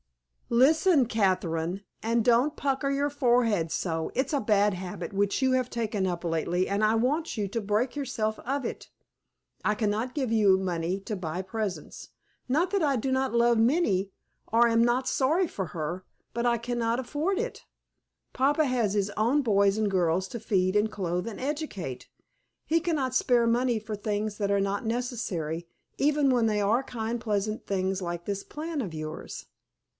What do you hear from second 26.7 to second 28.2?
kind pleasant things